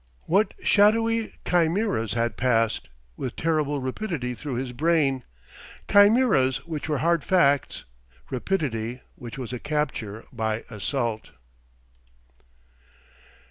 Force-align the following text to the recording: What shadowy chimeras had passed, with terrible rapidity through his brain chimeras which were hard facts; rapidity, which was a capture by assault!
What 0.23 0.55
shadowy 0.63 1.33
chimeras 1.47 2.13
had 2.13 2.35
passed, 2.35 2.89
with 3.17 3.35
terrible 3.35 3.79
rapidity 3.81 4.33
through 4.33 4.55
his 4.55 4.71
brain 4.73 5.23
chimeras 5.87 6.65
which 6.65 6.89
were 6.89 6.97
hard 6.97 7.23
facts; 7.23 7.83
rapidity, 8.31 9.01
which 9.13 9.37
was 9.37 9.53
a 9.53 9.59
capture 9.59 10.25
by 10.33 10.65
assault! 10.71 11.29